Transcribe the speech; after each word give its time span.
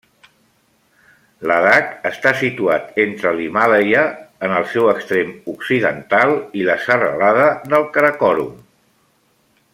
Ladakh 1.49 1.91
està 2.09 2.31
situat 2.39 2.97
entre 3.03 3.33
l'Himàlaia, 3.41 4.05
en 4.47 4.55
el 4.61 4.65
seu 4.73 4.89
extrem 4.95 5.31
occidental, 5.53 6.35
i 6.63 6.67
la 6.71 6.79
serralada 6.87 7.47
del 7.75 7.87
Karakoram. 7.99 8.53